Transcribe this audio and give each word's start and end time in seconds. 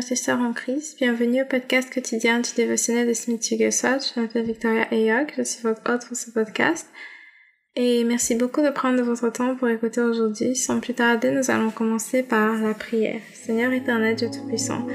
Sœurs 0.00 0.40
en 0.40 0.52
Christ, 0.52 0.98
bienvenue 0.98 1.42
au 1.42 1.46
podcast 1.46 1.92
quotidien 1.92 2.40
du 2.40 2.50
dévotionnel 2.54 3.08
de 3.08 3.14
Smith 3.14 3.50
Hugesot. 3.50 3.98
Je 4.14 4.20
m'appelle 4.20 4.44
Victoria 4.44 4.86
Ayok, 4.90 5.32
je 5.38 5.42
suis 5.42 5.62
votre 5.62 5.80
hôte 5.90 6.06
pour 6.06 6.16
ce 6.16 6.30
podcast. 6.30 6.86
Et 7.76 8.04
merci 8.04 8.34
beaucoup 8.34 8.60
de 8.60 8.68
prendre 8.68 9.02
votre 9.02 9.30
temps 9.30 9.56
pour 9.56 9.68
écouter 9.68 10.02
aujourd'hui. 10.02 10.54
Sans 10.54 10.80
plus 10.80 10.92
tarder, 10.92 11.30
nous 11.30 11.50
allons 11.50 11.70
commencer 11.70 12.22
par 12.22 12.56
la 12.56 12.74
prière. 12.74 13.20
Seigneur 13.32 13.72
éternel, 13.72 14.16
Dieu 14.16 14.28
Tout-Puissant, 14.30 14.86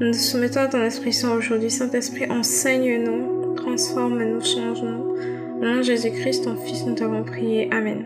nous 0.00 0.08
nous 0.08 0.12
soumettons 0.12 0.60
à 0.60 0.66
ton 0.66 0.82
Esprit 0.82 1.12
Saint 1.12 1.32
aujourd'hui. 1.32 1.70
Saint-Esprit, 1.70 2.28
enseigne-nous, 2.28 3.54
transforme-nous, 3.54 4.44
change-nous. 4.44 5.60
Au 5.60 5.64
nom 5.64 5.76
de 5.76 5.82
Jésus-Christ, 5.82 6.44
ton 6.44 6.56
Fils, 6.56 6.84
nous 6.86 6.94
t'avons 6.94 7.22
prié. 7.22 7.70
Amen. 7.72 8.04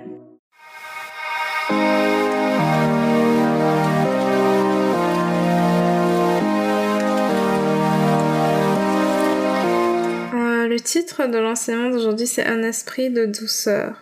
Titre 10.85 11.27
de 11.27 11.39
l'enseignement 11.39 11.91
d'aujourd'hui, 11.91 12.27
c'est 12.27 12.47
Un 12.47 12.63
esprit 12.63 13.11
de 13.11 13.27
douceur. 13.27 13.97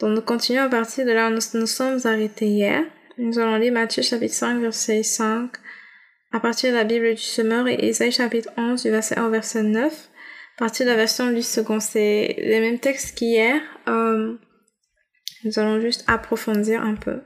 Donc 0.00 0.16
nous 0.16 0.22
continuons 0.22 0.62
à 0.62 0.68
partir 0.68 1.06
de 1.06 1.12
là 1.12 1.28
où 1.28 1.30
nous 1.30 1.60
nous 1.60 1.66
sommes 1.66 2.00
arrêtés 2.04 2.46
hier. 2.46 2.82
Nous 3.18 3.38
allons 3.38 3.56
lire 3.56 3.72
Matthieu 3.72 4.02
chapitre 4.02 4.34
5, 4.34 4.60
verset 4.60 5.04
5, 5.04 5.52
à 6.32 6.40
partir 6.40 6.72
de 6.72 6.76
la 6.76 6.84
Bible 6.84 7.14
du 7.14 7.20
semeur 7.20 7.68
et 7.68 7.88
Isaïe 7.88 8.10
chapitre 8.10 8.50
11, 8.56 8.82
du 8.82 8.90
verset 8.90 9.18
1 9.18 9.26
au 9.26 9.30
verset 9.30 9.62
9, 9.62 9.92
à 9.92 10.58
partir 10.58 10.86
de 10.86 10.90
la 10.90 10.96
version 10.96 11.30
du 11.30 11.42
second. 11.42 11.78
C'est 11.78 12.34
les 12.38 12.58
mêmes 12.58 12.80
textes 12.80 13.16
qu'hier. 13.16 13.60
Euh, 13.86 14.34
nous 15.44 15.58
allons 15.58 15.80
juste 15.80 16.04
approfondir 16.08 16.82
un 16.82 16.94
peu. 16.94 17.20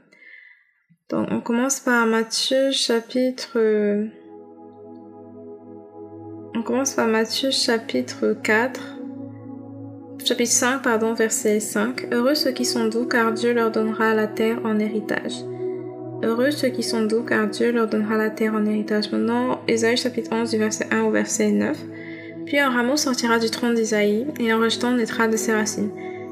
Donc 1.09 1.29
on 1.31 1.41
commence 1.41 1.81
par 1.81 2.05
Matthieu 2.07 2.73
chapitre 2.73 3.59
on 6.57 6.63
commence 6.63 6.95
par 6.95 7.07
Matthieu 7.07 7.51
chapitre 7.51 8.35
4, 8.43 8.81
chapitre 10.25 10.51
5, 10.51 10.83
pardon, 10.83 11.13
verset 11.13 11.61
5. 11.61 12.09
Heureux 12.13 12.35
ceux 12.35 12.53
qui 12.53 12.65
sont 12.65 12.87
doux, 12.87 13.05
car 13.05 13.33
Dieu 13.33 13.53
leur 13.53 13.71
donnera 13.71 14.15
la 14.15 14.27
terre 14.27 14.61
en 14.65 14.79
héritage. 14.79 15.35
Heureux 16.23 16.51
ceux 16.51 16.69
qui 16.69 16.83
sont 16.83 17.03
doux, 17.03 17.23
car 17.23 17.47
Dieu 17.49 17.73
leur 17.73 17.89
donnera 17.89 18.17
la 18.17 18.31
terre 18.31 18.55
en 18.55 18.65
héritage. 18.65 19.13
Maintenant, 19.13 19.61
Ésaïe 19.69 19.99
chapitre 19.99 20.31
11, 20.33 20.51
du 20.51 20.57
verset 20.57 20.87
1 20.91 21.03
au 21.03 21.11
verset 21.11 21.51
9. 21.51 21.77
Puis 22.47 22.59
un 22.59 22.71
rameau 22.71 22.97
sortira 22.97 23.39
du 23.39 23.51
tronc 23.51 23.75
d'Isaïe, 23.75 24.27
et 24.41 24.53
en 24.55 24.59
rejetant 24.59 24.93
naîtra 24.93 25.29
de 25.29 25.37
ses 25.37 25.53
racines. 25.53 25.91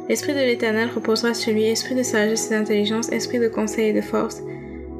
L'esprit 0.09 0.33
de 0.33 0.39
l'Éternel 0.39 0.89
reposera 0.95 1.35
sur 1.35 1.53
lui, 1.53 1.65
esprit 1.65 1.97
de 1.97 2.03
sagesse 2.03 2.47
et 2.51 2.55
d'intelligence, 2.55 3.13
esprit 3.13 3.41
de 3.41 3.49
conseil 3.49 3.89
et 3.89 3.93
de 3.93 4.01
force, 4.01 4.43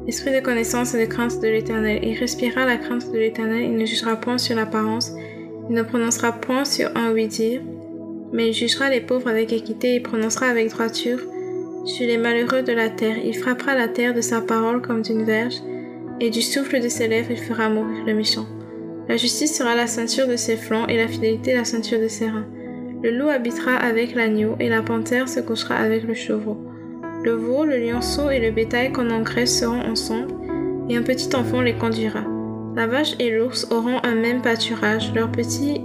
esprit 0.07 0.33
de 0.33 0.39
connaissance 0.39 0.93
et 0.93 1.05
de 1.05 1.11
crainte 1.11 1.41
de 1.41 1.47
l'Éternel. 1.47 1.99
Il 2.03 2.17
respirera 2.17 2.65
la 2.65 2.77
crainte 2.77 3.11
de 3.11 3.17
l'Éternel, 3.17 3.63
il 3.63 3.75
ne 3.75 3.85
jugera 3.85 4.15
point 4.15 4.37
sur 4.37 4.55
l'apparence, 4.55 5.11
il 5.69 5.75
ne 5.75 5.81
prononcera 5.81 6.31
point 6.31 6.65
sur 6.65 6.89
un 6.95 7.11
oui-dire, 7.11 7.61
mais 8.31 8.49
il 8.49 8.53
jugera 8.53 8.89
les 8.89 9.01
pauvres 9.01 9.29
avec 9.29 9.51
équité 9.51 9.95
et 9.95 9.99
prononcera 9.99 10.47
avec 10.47 10.69
droiture 10.69 11.19
sur 11.85 12.05
les 12.05 12.17
malheureux 12.17 12.61
de 12.61 12.73
la 12.73 12.89
terre. 12.89 13.17
Il 13.23 13.35
frappera 13.35 13.75
la 13.75 13.87
terre 13.87 14.13
de 14.13 14.21
sa 14.21 14.41
parole 14.41 14.81
comme 14.81 15.01
d'une 15.01 15.23
verge, 15.23 15.55
et 16.19 16.29
du 16.29 16.41
souffle 16.41 16.79
de 16.79 16.87
ses 16.87 17.07
lèvres 17.07 17.31
il 17.31 17.37
fera 17.37 17.69
mourir 17.69 18.05
le 18.05 18.13
méchant. 18.13 18.45
La 19.07 19.17
justice 19.17 19.55
sera 19.55 19.75
la 19.75 19.87
ceinture 19.87 20.27
de 20.27 20.35
ses 20.35 20.57
flancs, 20.57 20.87
et 20.87 20.97
la 20.97 21.07
fidélité 21.07 21.53
la 21.53 21.65
ceinture 21.65 21.99
de 21.99 22.07
ses 22.07 22.29
reins. 22.29 22.47
Le 23.03 23.11
loup 23.11 23.29
habitera 23.29 23.75
avec 23.75 24.15
l'agneau, 24.15 24.55
et 24.59 24.69
la 24.69 24.81
panthère 24.81 25.29
se 25.29 25.39
couchera 25.39 25.75
avec 25.75 26.03
le 26.03 26.13
chevreau. 26.13 26.64
Le 27.25 27.31
veau, 27.31 27.65
le 27.65 27.77
lionceau 27.77 28.29
et 28.29 28.37
le 28.37 28.51
bétail 28.51 28.91
qu'on 28.91 29.09
engraisse 29.09 29.59
seront 29.59 29.81
ensemble, 29.81 30.31
et 30.87 30.95
un 30.95 31.01
petit 31.01 31.35
enfant 31.35 31.59
les 31.59 31.73
conduira. 31.73 32.21
La 32.75 32.85
vache 32.85 33.15
et 33.17 33.31
l'ours 33.31 33.65
auront 33.71 33.99
un 34.03 34.13
même 34.13 34.43
pâturage, 34.43 35.11
leurs 35.15 35.31
petits 35.31 35.81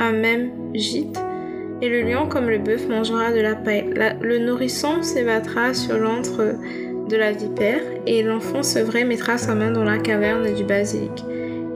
un 0.00 0.12
même 0.12 0.50
gîte, 0.72 1.20
et 1.82 1.90
le 1.90 2.00
lion 2.00 2.26
comme 2.26 2.48
le 2.48 2.56
bœuf 2.56 2.88
mangera 2.88 3.32
de 3.32 3.40
la 3.42 3.54
paille. 3.54 3.90
le 4.22 4.38
nourrisson 4.38 5.02
s'ébattra 5.02 5.74
sur 5.74 5.98
l'antre 5.98 6.54
de 7.06 7.16
la 7.18 7.32
vipère, 7.32 7.82
et 8.06 8.22
l'enfant 8.22 8.62
sevré 8.62 9.04
mettra 9.04 9.36
sa 9.36 9.54
main 9.54 9.72
dans 9.72 9.84
la 9.84 9.98
caverne 9.98 10.54
du 10.54 10.64
basilic. 10.64 11.22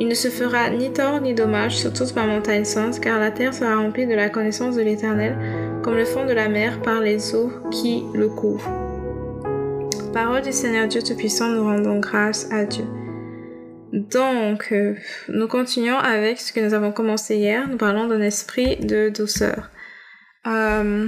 Il 0.01 0.09
ne 0.09 0.15
se 0.15 0.29
fera 0.29 0.71
ni 0.71 0.91
tort 0.91 1.21
ni 1.21 1.35
dommage 1.35 1.77
sur 1.77 1.93
toute 1.93 2.17
ma 2.17 2.25
montagne 2.25 2.65
sainte, 2.65 2.99
car 3.01 3.21
la 3.21 3.31
terre 3.31 3.53
sera 3.53 3.77
remplie 3.77 4.07
de 4.07 4.15
la 4.15 4.31
connaissance 4.31 4.75
de 4.75 4.83
l'Éternel, 4.83 5.37
comme 5.83 5.97
le 5.97 6.07
fond 6.07 6.25
de 6.25 6.33
la 6.33 6.49
mer 6.49 6.81
par 6.81 7.03
les 7.03 7.35
eaux 7.35 7.53
qui 7.71 8.03
le 8.15 8.29
couvrent. 8.29 8.86
Parole 10.17 10.41
du 10.41 10.51
Seigneur 10.51 10.89
Dieu 10.89 11.03
Tout-Puissant, 11.03 11.51
nous 11.51 11.65
rendons 11.65 11.99
grâce 11.99 12.51
à 12.51 12.65
Dieu. 12.65 12.87
Donc, 13.93 14.73
euh, 14.73 14.95
nous 15.29 15.47
continuons 15.47 15.99
avec 15.99 16.41
ce 16.41 16.55
que 16.55 16.61
nous 16.61 16.73
avons 16.73 16.91
commencé 16.91 17.37
hier. 17.37 17.69
Nous 17.69 17.77
parlons 17.77 18.09
d'un 18.09 18.23
esprit 18.23 18.77
de 18.77 19.11
douceur. 19.11 19.71
Euh, 20.47 21.07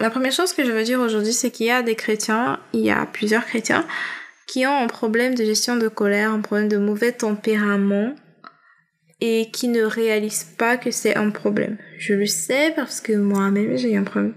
la 0.00 0.08
première 0.08 0.32
chose 0.32 0.54
que 0.54 0.64
je 0.64 0.72
veux 0.72 0.82
dire 0.82 0.98
aujourd'hui, 0.98 1.34
c'est 1.34 1.50
qu'il 1.50 1.66
y 1.66 1.70
a 1.70 1.82
des 1.82 1.94
chrétiens, 1.94 2.58
il 2.72 2.80
y 2.80 2.90
a 2.90 3.04
plusieurs 3.04 3.44
chrétiens, 3.44 3.84
qui 4.46 4.64
ont 4.64 4.78
un 4.78 4.86
problème 4.86 5.34
de 5.34 5.44
gestion 5.44 5.76
de 5.76 5.88
colère, 5.88 6.32
un 6.32 6.40
problème 6.40 6.70
de 6.70 6.78
mauvais 6.78 7.12
tempérament, 7.12 8.14
et 9.20 9.50
qui 9.52 9.68
ne 9.68 9.82
réalisent 9.82 10.54
pas 10.56 10.78
que 10.78 10.90
c'est 10.90 11.16
un 11.16 11.28
problème. 11.28 11.76
Je 11.98 12.14
le 12.14 12.24
sais 12.24 12.72
parce 12.74 13.02
que 13.02 13.12
moi-même, 13.12 13.76
j'ai 13.76 13.94
un 13.94 14.04
problème 14.04 14.32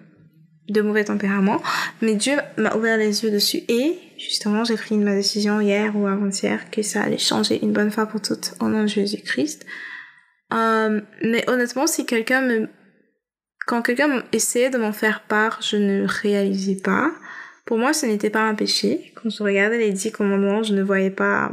de 0.69 0.81
mauvais 0.81 1.03
tempérament, 1.03 1.61
mais 2.01 2.15
Dieu 2.15 2.35
m'a 2.57 2.75
ouvert 2.75 2.97
les 2.97 3.23
yeux 3.23 3.31
dessus 3.31 3.63
et 3.67 3.99
justement 4.17 4.63
j'ai 4.63 4.75
pris 4.75 4.97
ma 4.97 5.13
décision 5.13 5.61
hier 5.61 5.95
ou 5.95 6.07
avant-hier 6.07 6.71
que 6.71 6.81
ça 6.81 7.03
allait 7.03 7.17
changer 7.17 7.59
une 7.63 7.71
bonne 7.71 7.91
fois 7.91 8.07
pour 8.07 8.21
toutes 8.21 8.53
au 8.59 8.67
nom 8.67 8.83
de 8.83 8.87
Jésus-Christ. 8.87 9.65
Euh, 10.53 11.01
mais 11.23 11.47
honnêtement, 11.49 11.87
si 11.87 12.05
quelqu'un 12.05 12.41
me... 12.41 12.69
Quand 13.67 13.81
quelqu'un 13.81 14.23
essayait 14.31 14.69
de 14.69 14.77
m'en 14.77 14.91
faire 14.91 15.23
part, 15.23 15.59
je 15.61 15.77
ne 15.77 16.05
réalisais 16.07 16.79
pas. 16.81 17.11
Pour 17.65 17.79
moi, 17.79 17.93
ce 17.93 18.05
n'était 18.05 18.29
pas 18.29 18.41
un 18.41 18.53
péché. 18.53 19.11
Quand 19.15 19.29
je 19.29 19.41
regardais 19.41 19.79
les 19.79 19.91
dix 19.91 20.11
commandements, 20.11 20.61
je 20.61 20.73
ne 20.73 20.83
voyais 20.83 21.09
pas 21.09 21.51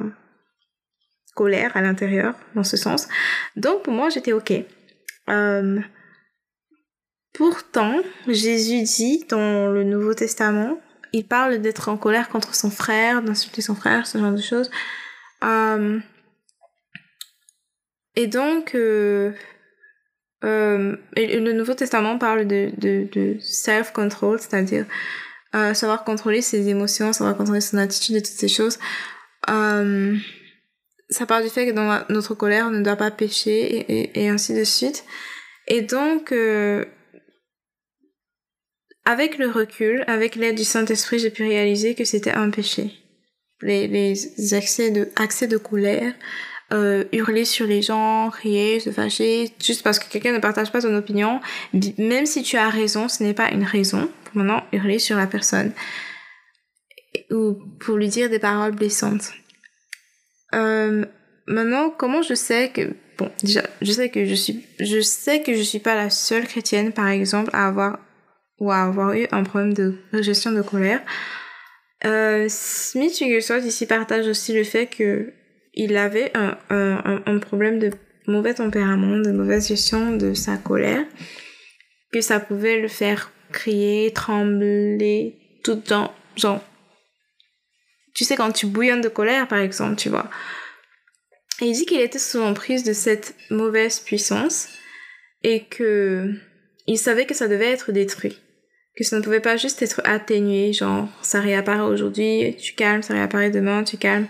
colère 1.35 1.77
à 1.77 1.81
l'intérieur, 1.81 2.35
dans 2.55 2.65
ce 2.65 2.77
sens. 2.77 3.09
Donc 3.57 3.83
pour 3.83 3.95
moi, 3.95 4.11
j'étais 4.11 4.33
ok. 4.33 4.53
Euh, 5.29 5.81
Pourtant, 7.33 7.97
Jésus 8.29 8.83
dit 8.83 9.25
dans 9.29 9.69
le 9.69 9.85
Nouveau 9.85 10.15
Testament, 10.15 10.79
il 11.13 11.27
parle 11.27 11.59
d'être 11.59 11.89
en 11.89 11.97
colère 11.97 12.29
contre 12.29 12.55
son 12.55 12.71
frère, 12.71 13.23
d'insulter 13.23 13.63
son 13.63 13.75
frère, 13.75 14.07
ce 14.07 14.19
genre 14.19 14.33
de 14.33 14.43
choses. 14.43 14.71
Euh, 15.45 15.99
et 18.17 18.27
donc, 18.27 18.75
euh, 18.75 19.33
euh, 20.45 20.97
le 21.17 21.53
Nouveau 21.53 21.75
Testament 21.75 22.19
parle 22.19 22.47
de, 22.47 22.71
de, 22.77 23.09
de 23.13 23.39
self-control, 23.41 24.39
c'est-à-dire 24.39 24.87
euh, 25.55 25.75
savoir 25.75 26.05
contrôler 26.05 26.43
ses 26.43 26.69
émotions, 26.69 27.13
savoir 27.13 27.37
contrôler 27.37 27.61
son 27.61 27.79
attitude 27.79 28.17
et 28.17 28.23
toutes 28.23 28.35
ces 28.35 28.49
choses. 28.49 28.79
Euh, 29.49 30.17
ça 31.11 31.27
parle 31.27 31.45
du 31.45 31.51
fait 31.51 31.67
que 31.67 31.73
dans 31.73 32.05
notre 32.09 32.35
colère, 32.35 32.67
on 32.67 32.71
ne 32.71 32.83
doit 32.83 32.97
pas 32.97 33.11
pécher 33.11 33.77
et, 33.77 34.01
et, 34.01 34.25
et 34.25 34.29
ainsi 34.29 34.55
de 34.55 34.65
suite. 34.65 35.05
Et 35.69 35.83
donc, 35.83 36.33
euh, 36.33 36.85
avec 39.05 39.39
le 39.39 39.51
recul, 39.51 40.05
avec 40.07 40.37
l'aide 40.37 40.57
du 40.57 40.65
Saint-Esprit, 40.65 41.19
j'ai 41.19 41.31
pu 41.31 41.43
réaliser 41.43 41.95
que 41.95 42.05
c'était 42.05 42.33
un 42.33 42.51
péché. 42.51 42.93
Les, 43.61 43.87
les 43.89 44.55
accès 44.55 44.91
de, 44.91 45.09
accès 45.17 45.47
de 45.47 45.57
colère, 45.57 46.13
euh, 46.73 47.05
hurler 47.13 47.45
sur 47.45 47.67
les 47.67 47.83
gens, 47.83 48.31
crier, 48.31 48.81
se 48.81 48.91
fâcher, 48.91 49.51
juste 49.63 49.83
parce 49.83 49.99
que 49.99 50.09
quelqu'un 50.11 50.33
ne 50.33 50.39
partage 50.39 50.73
pas 50.73 50.81
ton 50.81 50.95
opinion, 50.97 51.41
même 51.99 52.27
si 52.27 52.43
tu 52.43 52.57
as 52.57 52.71
raison, 52.71 53.09
ce 53.09 53.23
n'est 53.23 53.35
pas 53.35 53.51
une 53.51 53.65
raison 53.65 54.09
pour 54.25 54.37
maintenant 54.37 54.65
hurler 54.73 54.99
sur 54.99 55.17
la 55.17 55.27
personne 55.27 55.73
ou 57.31 57.59
pour 57.79 57.97
lui 57.97 58.09
dire 58.09 58.31
des 58.31 58.39
paroles 58.39 58.73
blessantes. 58.73 59.33
Euh, 60.55 61.05
maintenant, 61.47 61.91
comment 61.91 62.23
je 62.23 62.35
sais 62.35 62.71
que 62.71 62.95
bon, 63.19 63.31
déjà, 63.43 63.63
je 63.83 63.93
sais 63.93 64.09
que 64.09 64.25
je 64.25 64.35
suis, 64.35 64.65
je 64.81 65.01
sais 65.01 65.43
que 65.43 65.55
je 65.55 65.63
suis 65.63 65.79
pas 65.79 65.95
la 65.95 66.09
seule 66.09 66.47
chrétienne, 66.47 66.93
par 66.93 67.09
exemple, 67.09 67.51
à 67.53 67.67
avoir 67.67 67.99
ou 68.63 68.71
à 68.71 68.85
avoir 68.85 69.13
eu 69.15 69.27
un 69.33 69.43
problème 69.43 69.75
de 69.75 69.99
gestion 70.23 70.53
de 70.53 70.63
colère. 70.63 71.01
Euh, 72.05 72.47
Smith 72.49 73.19
Wigglesworth 73.21 73.65
ici 73.65 73.87
partage 73.87 74.29
aussi 74.29 74.55
le 74.55 74.63
fait 74.63 74.87
que 74.87 75.33
il 75.75 75.97
avait 75.97 76.31
un, 76.37 76.57
un, 76.71 77.39
problème 77.39 77.81
de 77.81 77.91
mauvais 78.29 78.55
tempérament, 78.55 79.19
de 79.19 79.33
mauvaise 79.33 79.67
gestion 79.67 80.17
de 80.17 80.33
sa 80.33 80.59
colère, 80.59 81.05
que 82.13 82.21
ça 82.21 82.39
pouvait 82.39 82.81
le 82.81 82.87
faire 82.89 83.33
crier, 83.51 84.13
trembler, 84.13 85.39
tout 85.65 85.77
temps, 85.77 86.15
genre, 86.37 86.63
tu 88.15 88.25
sais, 88.25 88.37
quand 88.37 88.53
tu 88.53 88.67
bouillonnes 88.67 89.01
de 89.01 89.09
colère, 89.09 89.49
par 89.49 89.59
exemple, 89.59 89.97
tu 89.97 90.09
vois. 90.09 90.31
Et 91.61 91.67
il 91.67 91.73
dit 91.73 91.87
qu'il 91.87 92.01
était 92.01 92.19
sous 92.19 92.39
l'emprise 92.39 92.85
de 92.85 92.93
cette 92.93 93.35
mauvaise 93.51 93.99
puissance 93.99 94.69
et 95.43 95.65
que 95.65 96.33
il 96.87 96.99
savait 96.99 97.27
que 97.27 97.35
ça 97.35 97.49
devait 97.49 97.71
être 97.71 97.91
détruit. 97.91 98.39
Que 98.97 99.05
ça 99.05 99.17
ne 99.17 99.23
pouvait 99.23 99.41
pas 99.41 99.57
juste 99.57 99.83
être 99.83 100.03
atténué, 100.05 100.73
genre 100.73 101.09
ça 101.23 101.41
réapparaît 101.41 101.81
aujourd'hui, 101.81 102.57
tu 102.57 102.75
calmes, 102.75 103.03
ça 103.03 103.15
réapparaît 103.15 103.51
demain, 103.51 103.85
tu 103.85 103.97
calmes, 103.97 104.27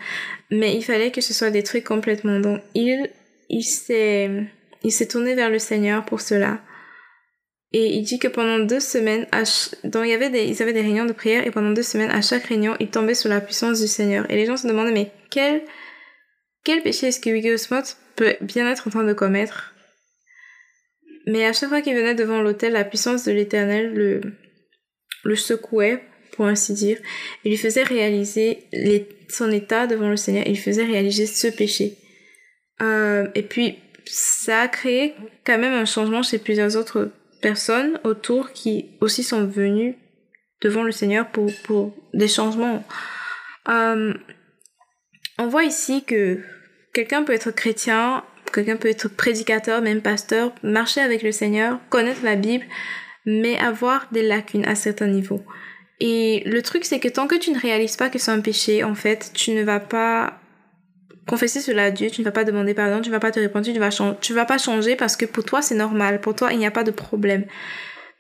mais 0.51 0.77
il 0.77 0.83
fallait 0.83 1.11
que 1.11 1.21
ce 1.21 1.35
soit 1.35 1.51
des 1.51 1.63
trucs 1.63 1.85
complètement. 1.85 2.39
Donc 2.39 2.61
il, 2.75 3.11
il 3.49 3.65
s'est, 3.65 4.31
il 4.85 4.93
s'est 4.93 5.09
tourné 5.09 5.35
vers 5.35 5.51
le 5.51 5.59
Seigneur 5.59 6.05
pour 6.05 6.21
cela. 6.21 6.61
Et 7.75 7.95
il 7.95 8.03
dit 8.03 8.19
que 8.19 8.29
pendant 8.29 8.59
deux 8.59 8.81
semaines, 8.81 9.27
donc 9.85 10.05
il 10.05 10.11
y 10.11 10.15
avait 10.15 10.29
des, 10.29 10.45
ils 10.45 10.63
avaient 10.63 10.75
des 10.75 10.83
réunions 10.83 11.07
de 11.07 11.13
prière 11.13 11.47
et 11.47 11.51
pendant 11.51 11.71
deux 11.71 11.83
semaines, 11.83 12.11
à 12.11 12.21
chaque 12.21 12.45
réunion, 12.45 12.77
il 12.81 12.89
tombait 12.89 13.15
sous 13.15 13.29
la 13.29 13.41
puissance 13.41 13.81
du 13.81 13.89
Seigneur. 13.89 14.31
Et 14.31 14.37
les 14.37 14.45
gens 14.45 14.59
se 14.59 14.67
demandaient 14.67 14.93
mais 14.93 15.11
quel, 15.31 15.63
quel 16.65 16.83
péché 16.83 17.09
est-ce 17.09 17.19
que 17.19 17.31
Wiggy 17.31 17.49
peut 18.15 18.37
bien 18.43 18.71
être 18.71 18.89
en 18.89 18.91
train 18.91 19.05
de 19.05 19.15
commettre? 19.15 19.75
Mais 21.27 21.47
à 21.47 21.55
chaque 21.55 21.71
fois 21.71 21.81
qu'il 21.81 21.95
venait 21.95 22.15
devant 22.15 22.43
l'autel, 22.43 22.75
la 22.75 22.85
puissance 22.85 23.25
de 23.25 23.33
l'Éternel 23.33 23.95
le, 23.95 24.21
le 25.25 25.37
secouait, 25.37 26.03
pour 26.33 26.47
ainsi 26.47 26.73
dire, 26.73 26.99
et 27.45 27.51
lui 27.51 27.57
faisait 27.57 27.83
réaliser 27.83 28.65
son 29.29 29.51
état 29.51 29.87
devant 29.87 30.09
le 30.09 30.17
Seigneur, 30.17 30.45
il 30.47 30.53
lui 30.53 30.61
faisait 30.61 30.85
réaliser 30.85 31.27
ce 31.27 31.49
péché. 31.49 31.97
Euh, 32.81 33.29
et 33.35 33.43
puis, 33.43 33.79
ça 34.07 34.63
a 34.63 34.69
créé 34.69 35.15
quand 35.45 35.59
même 35.59 35.75
un 35.75 35.85
changement 35.85 36.23
chez 36.23 36.39
plusieurs 36.39 36.77
autres 36.77 37.11
personnes 37.41 38.01
autour 38.05 38.53
qui 38.53 38.91
aussi 39.01 39.23
sont 39.23 39.47
venues 39.47 39.97
devant 40.61 40.83
le 40.83 40.93
Seigneur 40.93 41.29
pour, 41.31 41.51
pour 41.65 41.95
des 42.15 42.29
changements. 42.29 42.85
Euh, 43.69 44.15
on 45.39 45.47
voit 45.49 45.65
ici 45.65 46.05
que 46.05 46.41
quelqu'un 46.93 47.23
peut 47.25 47.33
être 47.33 47.51
chrétien, 47.51 48.25
quelqu'un 48.53 48.77
peut 48.77 48.89
être 48.89 49.09
prédicateur, 49.09 49.83
même 49.83 50.03
pasteur, 50.03 50.53
marcher 50.63 51.01
avec 51.01 51.23
le 51.23 51.33
Seigneur, 51.33 51.79
connaître 51.91 52.25
la 52.25 52.37
Bible, 52.37 52.65
mais 53.25 53.59
avoir 53.59 54.09
des 54.13 54.23
lacunes 54.23 54.65
à 54.65 54.75
certains 54.75 55.09
niveaux. 55.09 55.43
Et 56.01 56.43
le 56.47 56.63
truc, 56.63 56.85
c'est 56.85 56.99
que 56.99 57.09
tant 57.09 57.27
que 57.27 57.37
tu 57.37 57.53
ne 57.53 57.59
réalises 57.59 57.97
pas 57.97 58.11
que 58.11 58.19
c'est 58.19 58.31
un 58.31 58.41
péché, 58.41 58.83
en 58.83 58.95
fait, 58.95 59.31
tu 59.35 59.53
ne 59.53 59.63
vas 59.63 59.81
pas 59.81 60.41
confesser 61.29 61.61
cela 61.61 61.85
à 61.85 61.91
Dieu, 61.91 62.11
tu 62.11 62.21
ne 62.21 62.25
vas 62.25 62.33
pas 62.33 62.45
demander 62.45 62.75
pardon, 62.75 63.01
tu 63.01 63.09
ne 63.09 63.15
vas 63.15 63.21
pas 63.21 63.31
te 63.31 63.39
répondre, 63.39 63.65
tu 63.65 63.73
ne 63.73 63.79
vas, 63.79 63.91
vas 63.91 64.45
pas 64.45 64.59
changer 64.59 64.97
parce 64.97 65.17
que 65.17 65.25
pour 65.27 65.45
toi, 65.45 65.63
c'est 65.63 65.77
normal. 65.77 66.21
Pour 66.21 66.35
toi, 66.35 66.53
il 66.53 66.59
n'y 66.59 66.67
a 66.67 66.71
pas 66.71 66.83
de 66.83 66.91
problème. 66.91 67.45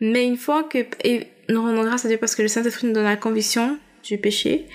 Mais 0.00 0.24
une 0.24 0.36
fois 0.36 0.64
que, 0.64 0.78
et 1.04 1.28
nous 1.48 1.62
rendons 1.62 1.82
grâce 1.82 2.04
à 2.04 2.08
Dieu 2.08 2.18
parce 2.18 2.34
que 2.34 2.42
le 2.42 2.48
Saint-Esprit 2.48 2.86
nous 2.86 2.92
donne 2.92 3.04
la 3.04 3.16
conviction 3.16 3.78
du 4.04 4.18
péché, 4.18 4.66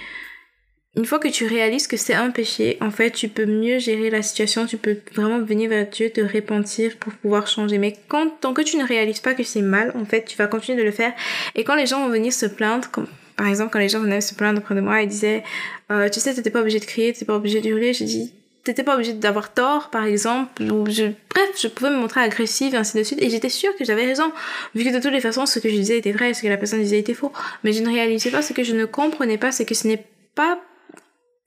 une 0.97 1.05
fois 1.05 1.19
que 1.19 1.27
tu 1.27 1.45
réalises 1.45 1.85
que 1.85 1.95
c'est 1.95 2.15
un 2.15 2.31
péché, 2.31 2.77
en 2.81 2.89
fait, 2.89 3.11
tu 3.11 3.29
peux 3.29 3.45
mieux 3.45 3.77
gérer 3.77 4.09
la 4.09 4.23
situation, 4.23 4.65
tu 4.65 4.77
peux 4.77 4.97
vraiment 5.13 5.39
venir 5.39 5.69
vers 5.69 5.87
Dieu, 5.87 6.09
te 6.09 6.21
repentir 6.21 6.97
pour 6.97 7.13
pouvoir 7.13 7.45
changer. 7.45 7.77
Mais 7.77 7.95
quand, 8.07 8.29
tant 8.41 8.53
que 8.55 8.63
tu 8.63 8.77
ne 8.77 8.85
réalises 8.85 9.19
pas 9.19 9.35
que 9.35 9.43
c'est 9.43 9.61
mal, 9.61 9.93
en 9.95 10.05
fait, 10.05 10.25
tu 10.25 10.35
vas 10.37 10.47
continuer 10.47 10.79
de 10.79 10.83
le 10.83 10.91
faire. 10.91 11.13
Et 11.53 11.63
quand 11.63 11.75
les 11.75 11.85
gens 11.85 12.01
vont 12.03 12.09
venir 12.09 12.33
se 12.33 12.47
plaindre, 12.47 12.89
comme, 12.89 13.05
par 13.35 13.47
exemple, 13.47 13.69
quand 13.71 13.79
les 13.79 13.89
gens 13.89 13.99
venaient 13.99 14.21
se 14.21 14.33
plaindre 14.33 14.59
auprès 14.59 14.73
de 14.73 14.81
moi 14.81 15.03
et 15.03 15.05
disaient, 15.05 15.43
euh, 15.91 16.09
tu 16.09 16.19
sais, 16.19 16.33
t'étais 16.33 16.49
pas 16.49 16.61
obligé 16.61 16.79
de 16.79 16.85
crier, 16.85 17.13
t'étais 17.13 17.25
pas 17.25 17.35
obligé 17.35 17.61
de 17.61 17.69
hurler, 17.69 17.93
j'ai 17.93 18.05
dit, 18.05 18.33
t'étais 18.63 18.83
pas 18.83 18.95
obligé 18.95 19.13
d'avoir 19.13 19.53
tort, 19.53 19.91
par 19.91 20.03
exemple, 20.03 20.63
ou 20.63 20.89
je, 20.89 21.03
bref, 21.29 21.49
je 21.61 21.67
pouvais 21.67 21.91
me 21.91 21.97
montrer 21.97 22.21
agressive, 22.21 22.73
et 22.73 22.77
ainsi 22.77 22.97
de 22.97 23.03
suite, 23.03 23.21
et 23.21 23.29
j'étais 23.29 23.49
sûre 23.49 23.75
que 23.77 23.85
j'avais 23.85 24.05
raison, 24.05 24.31
vu 24.73 24.83
que 24.83 24.89
de 24.89 24.99
toutes 24.99 25.13
les 25.13 25.21
façons, 25.21 25.45
ce 25.45 25.59
que 25.59 25.69
je 25.69 25.75
disais 25.75 25.99
était 25.99 26.11
vrai, 26.11 26.33
ce 26.33 26.41
que 26.41 26.47
la 26.47 26.57
personne 26.57 26.81
disait 26.81 26.97
était 26.97 27.13
faux. 27.13 27.31
Mais 27.63 27.71
je 27.71 27.83
ne 27.83 27.89
réalisais 27.89 28.31
pas, 28.31 28.41
ce 28.41 28.53
que 28.53 28.63
je 28.63 28.73
ne 28.73 28.85
comprenais 28.85 29.37
pas, 29.37 29.51
c'est 29.51 29.63
que 29.63 29.75
ce 29.75 29.87
n'est 29.87 30.03
pas 30.33 30.59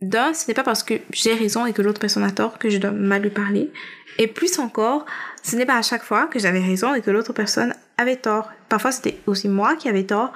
d'un, 0.03 0.33
ce 0.33 0.49
n'est 0.49 0.55
pas 0.55 0.63
parce 0.63 0.83
que 0.83 0.95
j'ai 1.13 1.35
raison 1.35 1.67
et 1.67 1.73
que 1.73 1.83
l'autre 1.83 2.01
personne 2.01 2.25
a 2.25 2.31
tort 2.31 2.59
que 2.59 2.71
je 2.71 2.79
dois 2.79 2.91
mal 2.91 3.23
lui 3.23 3.31
parler. 3.31 3.71
Et 4.19 4.27
plus 4.27 4.59
encore, 4.59 5.07
ce 5.43 5.57
n'est 5.57 5.67
pas 5.67 5.77
à 5.77 5.83
chaque 5.83 6.03
fois 6.03 6.27
que 6.27 6.39
j'avais 6.39 6.61
raison 6.61 6.95
et 6.95 7.01
que 7.01 7.11
l'autre 7.11 7.33
personne 7.33 7.75
avait 7.99 8.17
tort. 8.17 8.51
Parfois, 8.69 8.93
c'était 8.93 9.19
aussi 9.27 9.49
moi 9.49 9.77
qui 9.77 9.89
avais 9.89 10.05
tort. 10.05 10.33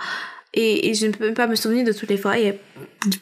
Et, 0.53 0.95
je 0.95 1.07
ne 1.07 1.13
peux 1.13 1.25
même 1.25 1.35
pas 1.35 1.47
me 1.47 1.57
souvenir 1.57 1.85
de 1.85 1.93
toutes 1.93 2.11
les 2.11 2.17
fois. 2.17 2.39
Et 2.39 2.61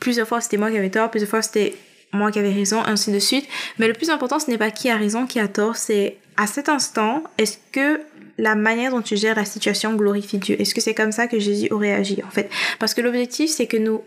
plusieurs 0.00 0.29
fois, 0.29 0.41
c'était 0.41 0.59
moi 0.59 0.71
qui 0.71 0.77
avais 0.77 0.91
tort. 0.91 1.11
Plusieurs 1.11 1.31
fois, 1.31 1.43
c'était 1.43 1.75
moi 2.12 2.31
qui 2.31 2.39
avais 2.39 2.53
raison, 2.53 2.83
ainsi 2.85 3.11
de 3.11 3.19
suite. 3.19 3.49
Mais 3.79 3.89
le 3.89 3.94
plus 3.94 4.11
important, 4.11 4.39
ce 4.39 4.50
n'est 4.50 4.59
pas 4.59 4.71
qui 4.71 4.91
a 4.91 4.97
raison, 4.97 5.27
qui 5.27 5.41
a 5.41 5.49
tort. 5.49 5.77
C'est 5.77 6.19
à 6.37 6.47
cet 6.47 6.69
instant, 6.69 7.25
est-ce 7.39 7.56
que 7.73 8.00
la 8.37 8.55
manière 8.55 8.91
dont 8.91 9.03
tu 9.03 9.17
gères 9.17 9.37
la 9.37 9.44
situation 9.44 9.94
glorifie 9.94 10.39
Dieu? 10.39 10.61
Est-ce 10.61 10.75
que 10.75 10.81
c'est 10.81 10.94
comme 10.94 11.12
ça 11.12 11.27
que 11.27 11.39
Jésus 11.39 11.69
aurait 11.71 11.93
agi, 11.93 12.23
en 12.27 12.31
fait? 12.31 12.50
Parce 12.79 12.93
que 12.93 13.00
l'objectif, 13.00 13.50
c'est 13.50 13.67
que 13.67 13.79
nous 13.79 14.03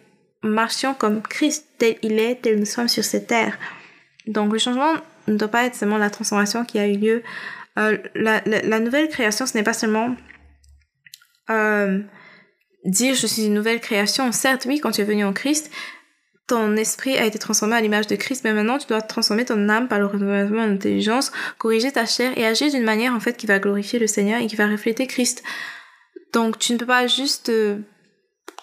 marchions 0.50 0.94
comme 0.94 1.22
Christ, 1.22 1.68
tel 1.78 1.96
il 2.02 2.20
est, 2.20 2.42
tel 2.42 2.60
nous 2.60 2.66
sommes 2.66 2.88
sur 2.88 3.04
cette 3.04 3.28
terre. 3.28 3.58
Donc 4.28 4.52
le 4.52 4.60
changement 4.60 4.94
ne 5.28 5.38
doit 5.38 5.48
pas 5.48 5.66
être 5.66 5.76
seulement 5.76 5.98
la 5.98 6.10
transformation 6.10 6.66
qui 6.66 6.80
a 6.80 6.88
eu 6.88 6.98
lieu. 6.98 7.24
Euh, 7.78 7.98
la, 8.16 8.80
nouvelle 8.80 9.10
création, 9.10 9.46
ce 9.46 9.58
n'est 9.58 9.64
pas 9.64 9.74
seulement 9.74 10.16
euh, 11.50 12.00
dire 12.86 13.16
je 13.16 13.28
suis 13.28 13.46
une 13.46 13.54
nouvelle 13.54 13.82
création. 13.82 14.32
Certes, 14.32 14.66
oui, 14.68 14.80
quand 14.80 14.92
tu 14.92 15.02
es 15.02 15.06
venu 15.06 15.26
en 15.26 15.34
Christ, 15.34 15.72
ton 16.48 16.76
esprit 16.76 17.18
a 17.18 17.26
été 17.26 17.40
transformé 17.40 17.76
à 17.76 17.82
l'image 17.82 18.08
de 18.08 18.16
Christ, 18.16 18.44
mais 18.44 18.54
maintenant 18.54 18.78
tu 18.78 18.88
dois 18.88 19.02
transformer 19.02 19.46
ton 19.46 19.68
âme 19.68 19.88
par 19.88 20.00
le 20.00 20.06
renouvellement 20.06 20.68
d'intelligence, 20.68 21.32
corriger 21.58 21.92
ta 21.92 22.06
chair 22.06 22.38
et 22.38 22.46
agir 22.46 22.72
d'une 22.72 22.84
manière 22.84 23.14
en 23.14 23.20
fait 23.20 23.36
qui 23.36 23.48
va 23.48 23.60
glorifier 23.60 24.00
le 24.00 24.08
Seigneur 24.08 24.40
et 24.42 24.48
qui 24.48 24.56
va 24.56 24.68
refléter 24.68 25.08
Christ. 25.08 25.44
Donc 26.34 26.60
tu 26.60 26.74
ne 26.74 26.78
peux 26.78 26.86
pas 26.86 27.08
juste 27.08 27.50
euh, 27.50 27.80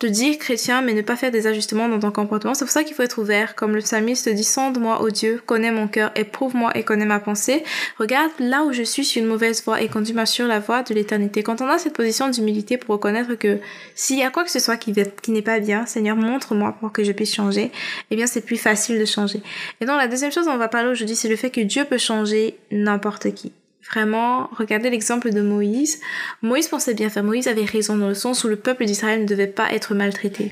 dire 0.07 0.39
chrétien, 0.39 0.83
mais 0.83 0.95
ne 0.95 1.03
pas 1.03 1.17
faire 1.17 1.31
des 1.31 1.47
ajustements 1.47 1.89
dans 1.89 1.99
ton 1.99 2.11
comportement. 2.11 2.55
C'est 2.55 2.65
pour 2.65 2.73
ça 2.73 2.85
qu'il 2.85 2.95
faut 2.95 3.03
être 3.03 3.19
ouvert. 3.21 3.55
Comme 3.55 3.75
le 3.75 3.81
psalmiste 3.81 4.29
dit, 4.29 4.45
sonde-moi, 4.45 5.03
ô 5.03 5.11
Dieu, 5.11 5.43
connais 5.45 5.71
mon 5.71 5.89
cœur, 5.89 6.11
éprouve-moi 6.15 6.77
et 6.77 6.83
connais 6.83 7.05
ma 7.05 7.21
pensée. 7.21 7.65
Regarde 7.99 8.31
là 8.39 8.65
où 8.65 8.73
je 8.73 8.83
suis 8.83 9.05
sur 9.05 9.23
une 9.23 9.29
mauvaise 9.29 9.63
voie 9.65 9.81
et 9.81 9.89
conduis-moi 9.89 10.27
sur 10.27 10.47
la 10.47 10.61
voie 10.61 10.83
de 10.83 10.95
l'éternité. 10.95 11.43
Quand 11.43 11.61
on 11.61 11.69
a 11.69 11.79
cette 11.79 11.95
position 11.95 12.29
d'humilité 12.29 12.77
pour 12.77 12.95
reconnaître 12.95 13.35
que 13.35 13.59
s'il 13.95 14.19
y 14.19 14.23
a 14.23 14.31
quoi 14.31 14.45
que 14.45 14.51
ce 14.51 14.59
soit 14.59 14.77
qui, 14.77 14.93
qui 15.23 15.31
n'est 15.31 15.43
pas 15.43 15.61
bien, 15.61 15.87
Seigneur, 15.87 16.17
montre-moi 16.17 16.77
pour 16.81 16.93
que 16.93 17.05
je 17.05 17.13
puisse 17.13 17.35
changer, 17.35 17.71
eh 18.11 18.17
bien, 18.17 18.27
c'est 18.27 18.45
plus 18.45 18.57
facile 18.57 18.99
de 18.99 19.05
changer. 19.05 19.41
Et 19.81 19.87
donc, 19.87 19.97
la 19.97 20.09
deuxième 20.09 20.33
chose 20.33 20.47
dont 20.47 20.53
on 20.53 20.59
va 20.59 20.69
parler 20.69 20.91
aujourd'hui, 20.91 21.17
c'est 21.17 21.29
le 21.29 21.37
fait 21.37 21.51
que 21.51 21.61
Dieu 21.61 21.85
peut 21.85 21.99
changer 21.99 22.57
n'importe 22.71 23.33
qui. 23.35 23.53
Vraiment, 23.91 24.49
regardez 24.53 24.91
l'exemple 24.91 25.31
de 25.31 25.41
Moïse. 25.41 26.01
Moïse 26.41 26.69
pensait 26.69 26.95
bien 26.95 27.11
faire. 27.11 27.25
Moïse 27.25 27.49
avait 27.49 27.65
raison 27.65 27.97
dans 27.97 28.09
le 28.09 28.15
sens 28.15 28.45
où 28.45 28.49
le 28.49 28.57
peuple 28.57 28.85
d'Israël 28.85 29.23
ne 29.23 29.27
devait 29.27 29.47
pas 29.47 29.73
être 29.73 29.95
maltraité. 29.95 30.51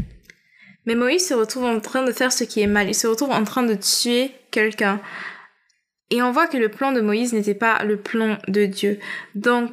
Mais 0.87 0.95
Moïse 0.95 1.27
se 1.29 1.35
retrouve 1.35 1.65
en 1.65 1.81
train 1.81 2.03
de 2.05 2.13
faire 2.13 2.33
ce 2.33 2.45
qui 2.45 2.61
est 2.61 2.67
mal. 2.67 2.89
Il 2.89 2.95
se 2.95 3.07
retrouve 3.07 3.31
en 3.31 3.45
train 3.45 3.63
de 3.63 3.75
tuer 3.75 4.33
quelqu'un. 4.51 5.01
Et 6.11 6.23
on 6.23 6.33
voit 6.33 6.49
que 6.49 6.57
le 6.57 6.69
plan 6.69 6.93
de 6.93 7.01
Moïse 7.01 7.33
n'était 7.33 7.55
pas 7.55 7.85
le 7.85 7.97
plan 7.97 8.39
de 8.49 8.67
Dieu. 8.67 8.99
Donc, 9.37 9.71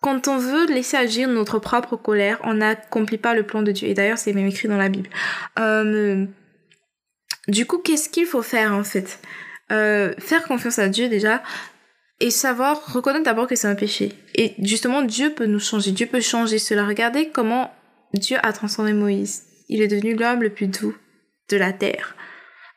quand 0.00 0.28
on 0.28 0.38
veut 0.38 0.66
laisser 0.66 0.96
agir 0.96 1.28
notre 1.28 1.58
propre 1.58 1.96
colère, 1.96 2.38
on 2.44 2.54
n'accomplit 2.54 3.18
pas 3.18 3.34
le 3.34 3.42
plan 3.42 3.62
de 3.62 3.72
Dieu. 3.72 3.88
Et 3.88 3.94
d'ailleurs, 3.94 4.18
c'est 4.18 4.32
même 4.32 4.46
écrit 4.46 4.68
dans 4.68 4.76
la 4.76 4.88
Bible. 4.88 5.10
Euh, 5.58 6.26
du 7.48 7.66
coup, 7.66 7.78
qu'est-ce 7.78 8.08
qu'il 8.08 8.26
faut 8.26 8.42
faire 8.42 8.72
en 8.72 8.84
fait? 8.84 9.18
Euh, 9.72 10.12
Faire 10.18 10.44
confiance 10.44 10.78
à 10.78 10.88
Dieu 10.88 11.08
déjà, 11.08 11.42
et 12.20 12.30
savoir 12.30 12.92
reconnaître 12.92 13.24
d'abord 13.24 13.46
que 13.46 13.56
c'est 13.56 13.68
un 13.68 13.74
péché. 13.74 14.12
Et 14.34 14.54
justement, 14.62 15.02
Dieu 15.02 15.30
peut 15.30 15.46
nous 15.46 15.60
changer, 15.60 15.92
Dieu 15.92 16.06
peut 16.06 16.20
changer 16.20 16.58
cela. 16.58 16.86
Regardez 16.86 17.28
comment 17.28 17.72
Dieu 18.14 18.38
a 18.42 18.52
transformé 18.52 18.92
Moïse. 18.92 19.44
Il 19.68 19.82
est 19.82 19.88
devenu 19.88 20.14
l'homme 20.14 20.42
le 20.42 20.50
plus 20.50 20.68
doux 20.68 20.94
de 21.50 21.56
la 21.56 21.72
terre. 21.72 22.16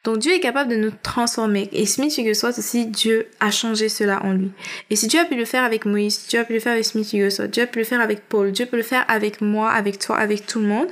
Donc 0.03 0.19
Dieu 0.19 0.33
est 0.33 0.39
capable 0.39 0.71
de 0.71 0.77
nous 0.77 0.91
transformer. 1.03 1.69
Et 1.73 1.85
Smith 1.85 2.15
Wigglesworth 2.17 2.57
aussi, 2.57 2.87
Dieu 2.87 3.27
a 3.39 3.51
changé 3.51 3.89
cela 3.89 4.23
en 4.23 4.33
lui. 4.33 4.51
Et 4.89 4.95
si 4.95 5.07
Dieu 5.07 5.19
a 5.19 5.25
pu 5.25 5.35
le 5.35 5.45
faire 5.45 5.63
avec 5.63 5.85
Moïse, 5.85 6.27
Dieu 6.29 6.39
a 6.39 6.45
pu 6.45 6.53
le 6.53 6.59
faire 6.59 6.73
avec 6.73 6.85
Smith 6.85 7.11
Wigglesworth, 7.11 7.51
Dieu 7.51 7.63
a 7.63 7.67
pu 7.67 7.79
le 7.79 7.85
faire 7.85 7.99
avec 7.99 8.27
Paul, 8.27 8.51
Dieu 8.51 8.65
peut 8.65 8.77
le 8.77 8.83
faire 8.83 9.05
avec 9.09 9.41
moi, 9.41 9.69
avec 9.71 9.99
toi, 9.99 10.17
avec 10.17 10.45
tout 10.45 10.59
le 10.59 10.67
monde, 10.67 10.87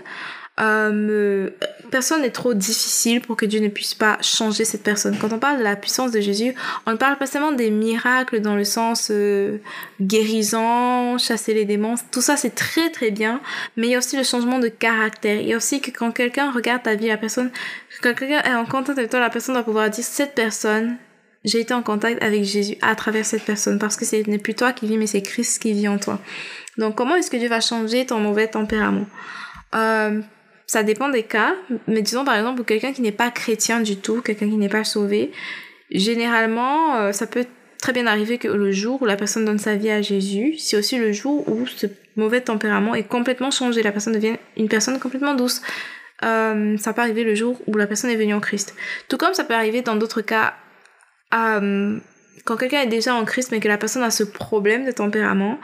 euh, 0.60 1.50
personne 1.92 2.22
n'est 2.22 2.32
trop 2.32 2.54
difficile 2.54 3.22
pour 3.22 3.38
que 3.38 3.46
Dieu 3.46 3.60
ne 3.60 3.68
puisse 3.68 3.94
pas 3.94 4.18
changer 4.22 4.66
cette 4.66 4.82
personne. 4.82 5.16
Quand 5.18 5.32
on 5.32 5.40
parle 5.40 5.60
de 5.60 5.64
la 5.64 5.76
puissance 5.76 6.12
de 6.12 6.20
Jésus, 6.20 6.56
on 6.86 6.92
ne 6.92 6.98
parle 6.98 7.18
pas 7.18 7.28
seulement 7.28 7.52
des 7.52 7.70
miracles 7.70 8.42
dans 8.42 8.56
le 8.56 8.64
sens 8.64 9.10
euh, 9.12 9.60
guérissant, 10.02 11.18
chasser 11.18 11.54
les 11.54 11.66
démons, 11.66 11.96
tout 12.12 12.22
ça 12.22 12.38
c'est 12.38 12.56
très 12.56 12.90
très 12.90 13.12
bien, 13.12 13.40
mais 13.76 13.88
il 13.88 13.92
y 13.92 13.96
a 13.96 14.00
aussi 14.00 14.18
le 14.18 14.24
changement 14.24 14.60
de 14.60 14.68
caractère. 14.68 15.40
Il 15.40 15.48
y 15.48 15.54
a 15.54 15.58
aussi 15.58 15.80
que 15.80 15.92
quand 15.92 16.12
quelqu'un 16.12 16.52
regarde 16.52 16.84
ta 16.84 16.96
vie, 16.96 17.08
la 17.08 17.18
personne, 17.18 17.52
quand 18.02 18.16
quelqu'un 18.16 18.42
est 18.42 18.56
en 18.56 18.66
contact 18.66 18.98
avec 18.98 19.12
toi, 19.12 19.20
la 19.20 19.30
personne 19.30 19.54
doit 19.56 19.64
pouvoir 19.64 19.90
dire 19.90 20.04
cette 20.04 20.34
personne, 20.34 20.98
j'ai 21.46 21.62
été 21.62 21.74
en 21.74 21.84
contact 21.84 22.22
avec 22.24 22.44
Jésus 22.44 22.78
à 22.82 22.96
travers 22.96 23.26
cette 23.26 23.44
personne 23.44 23.78
parce 23.78 23.96
que 23.96 24.06
ce 24.06 24.16
n'est 24.28 24.40
plus 24.40 24.56
toi 24.56 24.74
qui 24.74 24.88
vis, 24.88 24.98
mais 24.98 25.08
c'est 25.08 25.22
Christ 25.22 25.62
qui 25.62 25.74
vit 25.74 25.88
en 25.88 26.00
toi. 26.00 26.20
Donc 26.78 26.96
comment 26.96 27.16
est-ce 27.16 27.30
que 27.30 27.38
Dieu 27.38 27.48
va 27.48 27.62
changer 27.62 28.08
ton 28.08 28.20
mauvais 28.20 28.48
tempérament? 28.48 29.06
Euh, 29.76 30.22
ça 30.68 30.84
dépend 30.84 31.08
des 31.08 31.24
cas, 31.24 31.56
mais 31.88 32.02
disons 32.02 32.26
par 32.26 32.36
exemple 32.36 32.64
quelqu'un 32.66 32.92
qui 32.92 33.02
n'est 33.02 33.14
pas 33.14 33.32
chrétien 33.32 33.80
du 33.80 33.96
tout, 33.96 34.22
quelqu'un 34.22 34.50
qui 34.50 34.58
n'est 34.58 34.70
pas 34.70 34.84
sauvé, 34.84 35.32
généralement 35.90 36.98
euh, 36.98 37.12
ça 37.14 37.26
peut 37.26 37.46
très 37.80 37.94
bien 37.94 38.06
arriver 38.06 38.38
que 38.38 38.50
le 38.50 38.72
jour 38.74 39.02
où 39.02 39.06
la 39.06 39.16
personne 39.16 39.46
donne 39.46 39.60
sa 39.60 39.76
vie 39.76 39.90
à 39.90 40.02
Jésus, 40.02 40.56
c'est 40.58 40.78
aussi 40.78 40.98
le 40.98 41.14
jour 41.14 41.48
où 41.48 41.66
ce 41.68 41.88
mauvais 42.18 42.42
tempérament 42.42 42.96
est 42.96 43.08
complètement 43.08 43.50
changé, 43.50 43.82
la 43.82 43.94
personne 43.94 44.14
devient 44.14 44.36
une 44.58 44.68
personne 44.68 45.00
complètement 45.00 45.36
douce. 45.36 45.62
Euh, 46.24 46.76
ça 46.78 46.94
peut 46.94 47.02
arriver 47.02 47.24
le 47.24 47.36
jour 47.36 47.62
où 47.68 47.78
la 47.78 47.88
personne 47.88 48.10
est 48.10 48.16
venue 48.16 48.34
en 48.34 48.40
Christ. 48.40 48.76
Tout 49.08 49.18
comme 49.18 49.36
ça 49.36 49.44
peut 49.44 49.54
arriver 49.54 49.84
dans 49.84 49.96
d'autres 49.96 50.22
cas, 50.22 50.56
euh, 51.34 51.98
quand 52.44 52.58
quelqu'un 52.58 52.82
est 52.82 52.88
déjà 52.88 53.14
en 53.14 53.24
Christ 53.24 53.52
mais 53.52 53.60
que 53.60 53.68
la 53.68 53.78
personne 53.78 54.04
a 54.04 54.12
ce 54.12 54.24
problème 54.24 54.86
de 54.86 54.92
tempérament, 54.92 55.60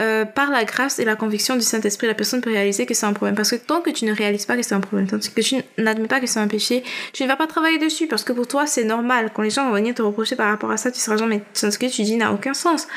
euh, 0.00 0.24
par 0.24 0.50
la 0.50 0.64
grâce 0.64 0.98
et 0.98 1.04
la 1.04 1.14
conviction 1.14 1.54
du 1.54 1.62
Saint-Esprit, 1.62 2.08
la 2.08 2.14
personne 2.14 2.40
peut 2.40 2.50
réaliser 2.50 2.84
que 2.84 2.94
c'est 2.94 3.06
un 3.06 3.12
problème. 3.12 3.36
Parce 3.36 3.50
que 3.50 3.56
tant 3.56 3.80
que 3.80 3.90
tu 3.90 4.04
ne 4.04 4.12
réalises 4.12 4.44
pas 4.44 4.56
que 4.56 4.62
c'est 4.62 4.74
un 4.74 4.80
problème, 4.80 5.06
tant 5.06 5.18
que 5.18 5.40
tu 5.40 5.56
n'admets 5.78 6.08
pas 6.08 6.20
que 6.20 6.26
c'est 6.26 6.40
un 6.40 6.48
péché, 6.48 6.82
tu 7.12 7.22
ne 7.22 7.28
vas 7.28 7.36
pas 7.36 7.46
travailler 7.46 7.78
dessus. 7.78 8.08
Parce 8.08 8.24
que 8.24 8.32
pour 8.32 8.48
toi, 8.48 8.66
c'est 8.66 8.84
normal. 8.84 9.30
Quand 9.32 9.42
les 9.42 9.50
gens 9.50 9.66
vont 9.66 9.74
venir 9.74 9.94
te 9.94 10.02
reprocher 10.02 10.34
par 10.34 10.48
rapport 10.48 10.70
à 10.70 10.76
ça, 10.76 10.90
tu 10.90 10.98
seras 10.98 11.16
genre, 11.16 11.28
mais 11.28 11.42
ce 11.52 11.78
que 11.78 11.86
tu 11.86 12.02
dis 12.02 12.16
n'a 12.16 12.32
aucun 12.32 12.54
sens. 12.54 12.88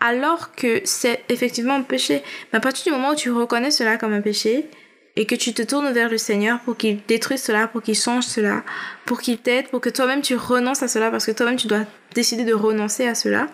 Alors 0.00 0.54
que 0.54 0.80
c'est 0.84 1.22
effectivement 1.28 1.74
un 1.74 1.82
péché. 1.82 2.22
Mais 2.52 2.58
à 2.58 2.60
partir 2.60 2.84
du 2.84 2.98
moment 2.98 3.10
où 3.12 3.16
tu 3.16 3.30
reconnais 3.30 3.70
cela 3.70 3.98
comme 3.98 4.14
un 4.14 4.22
péché, 4.22 4.68
et 5.16 5.24
que 5.24 5.34
tu 5.34 5.54
te 5.54 5.62
tournes 5.62 5.90
vers 5.92 6.10
le 6.10 6.18
Seigneur 6.18 6.60
pour 6.60 6.76
qu'il 6.76 7.00
détruise 7.08 7.42
cela, 7.42 7.66
pour 7.68 7.82
qu'il 7.82 7.94
change 7.94 8.24
cela, 8.24 8.62
pour 9.06 9.20
qu'il 9.20 9.38
t'aide, 9.38 9.68
pour 9.68 9.80
que 9.80 9.88
toi-même 9.88 10.20
tu 10.20 10.36
renonces 10.36 10.82
à 10.82 10.88
cela, 10.88 11.10
parce 11.10 11.24
que 11.24 11.32
toi-même 11.32 11.56
tu 11.56 11.66
dois 11.66 11.84
décider 12.14 12.44
de 12.44 12.52
renoncer 12.52 13.06
à 13.06 13.14
cela, 13.14 13.48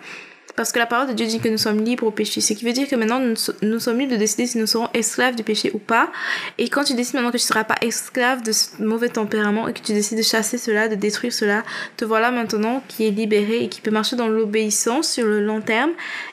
parce 0.55 0.71
que 0.71 0.77
la 0.77 0.85
parole 0.85 1.07
de 1.07 1.13
Dieu 1.13 1.25
dit 1.25 1.39
que 1.39 1.49
nous 1.49 1.57
sommes 1.57 1.83
libres 1.83 2.05
au 2.05 2.11
péché. 2.11 2.39
Ce 2.39 2.53
qui 2.53 2.63
veut 2.63 2.73
dire 2.73 2.87
que 2.87 2.95
maintenant, 2.95 3.19
nous, 3.19 3.79
sommes 3.79 3.97
libres 3.97 4.13
de 4.13 4.17
décider 4.17 4.45
si 4.45 4.59
nous 4.59 4.67
serons 4.67 4.87
esclaves 4.93 5.35
du 5.35 5.43
péché 5.43 5.71
ou 5.73 5.79
pas. 5.79 6.11
Et 6.59 6.69
quand 6.69 6.83
tu 6.83 6.93
décides 6.93 7.15
maintenant 7.15 7.31
que 7.31 7.37
tu 7.37 7.43
ne 7.43 7.47
seras 7.47 7.63
pas 7.63 7.77
esclave 7.81 8.43
de 8.43 8.51
ce 8.51 8.81
mauvais 8.81 9.09
tempérament 9.09 9.67
et 9.67 9.73
que 9.73 9.79
tu 9.79 9.93
décides 9.93 10.17
de 10.17 10.23
chasser 10.23 10.59
cela, 10.59 10.87
de 10.87 10.95
détruire 10.95 11.33
cela, 11.33 11.63
te 11.97 12.05
voilà 12.05 12.29
maintenant 12.29 12.83
qui 12.87 13.07
est 13.07 13.11
libéré 13.11 13.63
et 13.63 13.69
qui 13.69 13.81
peut 13.81 13.89
marcher 13.89 14.15
dans 14.15 14.27
l'obéissance 14.27 15.09
sur 15.09 15.25
le 15.25 15.43
long 15.43 15.61
terme 15.61 15.91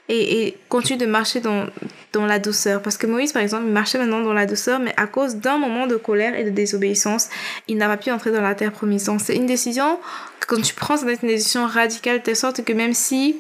et, 0.08 0.46
et 0.46 0.56
continue 0.68 0.98
de 0.98 1.06
marcher 1.06 1.40
dans, 1.40 1.66
dans 2.12 2.26
la 2.26 2.38
douceur. 2.38 2.82
Parce 2.82 2.98
que 2.98 3.06
Moïse, 3.06 3.32
par 3.32 3.40
exemple, 3.40 3.64
marchait 3.64 3.98
maintenant 3.98 4.20
dans 4.20 4.34
la 4.34 4.44
douceur, 4.44 4.80
mais 4.80 4.92
à 4.98 5.06
cause 5.06 5.36
d'un 5.36 5.56
moment 5.56 5.86
de 5.86 5.96
colère 5.96 6.34
et 6.34 6.44
de 6.44 6.50
désobéissance, 6.50 7.28
il 7.68 7.78
n'a 7.78 7.88
pas 7.88 7.96
pu 7.96 8.10
entrer 8.10 8.32
dans 8.32 8.42
la 8.42 8.54
terre 8.54 8.72
promise. 8.72 9.04
Donc 9.04 9.20
c'est 9.22 9.36
une 9.36 9.46
décision, 9.46 9.98
quand 10.46 10.60
tu 10.60 10.74
prends, 10.74 10.98
ça 10.98 11.04
doit 11.04 11.12
être 11.12 11.22
une 11.22 11.30
décision 11.30 11.66
radicale 11.66 12.18
de 12.18 12.22
telle 12.22 12.36
sorte 12.36 12.62
que 12.64 12.72
même 12.74 12.92
si 12.92 13.36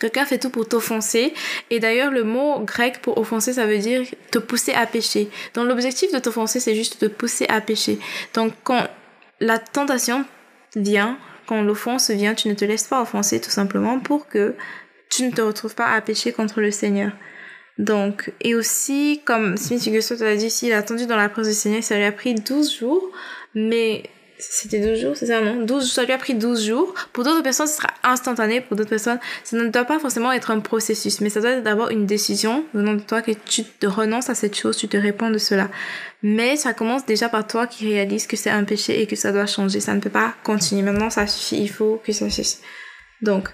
Quelqu'un 0.00 0.24
fait 0.24 0.38
tout 0.38 0.50
pour 0.50 0.66
t'offenser. 0.66 1.34
Et 1.68 1.78
d'ailleurs, 1.78 2.10
le 2.10 2.24
mot 2.24 2.60
grec 2.60 3.00
pour 3.02 3.18
offenser, 3.18 3.52
ça 3.52 3.66
veut 3.66 3.78
dire 3.78 4.02
te 4.30 4.38
pousser 4.38 4.72
à 4.72 4.86
pécher. 4.86 5.28
Donc 5.54 5.68
l'objectif 5.68 6.10
de 6.12 6.18
t'offenser, 6.18 6.58
c'est 6.58 6.74
juste 6.74 6.98
te 6.98 7.06
pousser 7.06 7.46
à 7.48 7.60
pécher. 7.60 7.98
Donc 8.34 8.54
quand 8.64 8.88
la 9.40 9.58
tentation 9.58 10.24
vient, 10.74 11.18
quand 11.46 11.62
l'offense 11.62 12.10
vient, 12.10 12.34
tu 12.34 12.48
ne 12.48 12.54
te 12.54 12.64
laisses 12.64 12.86
pas 12.86 13.02
offenser 13.02 13.40
tout 13.40 13.50
simplement 13.50 14.00
pour 14.00 14.26
que 14.26 14.54
tu 15.10 15.24
ne 15.24 15.32
te 15.32 15.42
retrouves 15.42 15.74
pas 15.74 15.92
à 15.92 16.00
pécher 16.00 16.32
contre 16.32 16.60
le 16.60 16.70
Seigneur. 16.70 17.12
Donc, 17.78 18.32
et 18.40 18.54
aussi, 18.54 19.20
comme 19.24 19.56
Smith 19.56 19.86
Hugues 19.86 20.22
a 20.22 20.36
dit, 20.36 20.50
s'il 20.50 20.72
a 20.72 20.78
attendu 20.78 21.06
dans 21.06 21.16
la 21.16 21.28
présence 21.28 21.54
du 21.54 21.58
Seigneur, 21.58 21.82
ça 21.82 21.96
lui 21.96 22.04
a 22.04 22.12
pris 22.12 22.34
12 22.34 22.78
jours, 22.78 23.10
mais 23.54 24.04
c'était 24.40 24.80
12 24.80 25.00
jours, 25.00 25.16
c'est 25.16 25.26
ça, 25.26 25.40
non? 25.40 25.64
12, 25.64 25.92
ça 25.92 26.04
lui 26.04 26.12
a 26.12 26.18
pris 26.18 26.34
12 26.34 26.64
jours. 26.66 26.94
Pour 27.12 27.24
d'autres 27.24 27.42
personnes, 27.42 27.66
ce 27.66 27.76
sera 27.76 27.88
instantané. 28.02 28.60
Pour 28.60 28.76
d'autres 28.76 28.90
personnes, 28.90 29.18
ça 29.44 29.56
ne 29.56 29.68
doit 29.68 29.84
pas 29.84 29.98
forcément 29.98 30.32
être 30.32 30.50
un 30.50 30.60
processus, 30.60 31.20
mais 31.20 31.30
ça 31.30 31.40
doit 31.40 31.50
être 31.50 31.62
d'abord 31.62 31.90
une 31.90 32.06
décision 32.06 32.64
venant 32.74 32.94
de 32.94 33.00
toi 33.00 33.22
que 33.22 33.32
tu 33.32 33.64
te 33.64 33.86
renonces 33.86 34.30
à 34.30 34.34
cette 34.34 34.56
chose, 34.56 34.76
tu 34.76 34.88
te 34.88 34.96
réponds 34.96 35.30
de 35.30 35.38
cela. 35.38 35.68
Mais 36.22 36.56
ça 36.56 36.74
commence 36.74 37.06
déjà 37.06 37.28
par 37.28 37.46
toi 37.46 37.66
qui 37.66 37.88
réalise 37.88 38.26
que 38.26 38.36
c'est 38.36 38.50
un 38.50 38.64
péché 38.64 39.00
et 39.00 39.06
que 39.06 39.16
ça 39.16 39.32
doit 39.32 39.46
changer. 39.46 39.80
Ça 39.80 39.94
ne 39.94 40.00
peut 40.00 40.10
pas 40.10 40.34
continuer. 40.44 40.82
Maintenant, 40.82 41.10
ça 41.10 41.26
suffit, 41.26 41.62
il 41.62 41.70
faut 41.70 42.00
que 42.04 42.12
ça 42.12 42.28
cesse. 42.30 42.60
Donc, 43.22 43.50